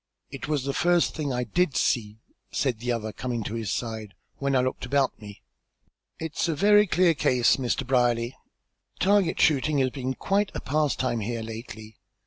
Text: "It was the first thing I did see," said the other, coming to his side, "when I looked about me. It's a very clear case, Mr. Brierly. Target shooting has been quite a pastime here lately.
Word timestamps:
"It 0.31 0.47
was 0.47 0.63
the 0.63 0.73
first 0.73 1.13
thing 1.13 1.31
I 1.31 1.43
did 1.43 1.77
see," 1.77 2.17
said 2.51 2.79
the 2.79 2.91
other, 2.91 3.13
coming 3.13 3.43
to 3.43 3.53
his 3.53 3.71
side, 3.71 4.15
"when 4.37 4.55
I 4.55 4.61
looked 4.61 4.83
about 4.83 5.21
me. 5.21 5.43
It's 6.17 6.47
a 6.47 6.55
very 6.55 6.87
clear 6.87 7.13
case, 7.13 7.57
Mr. 7.57 7.85
Brierly. 7.85 8.35
Target 8.97 9.39
shooting 9.39 9.77
has 9.77 9.91
been 9.91 10.15
quite 10.15 10.51
a 10.55 10.59
pastime 10.59 11.19
here 11.19 11.43
lately. 11.43 11.97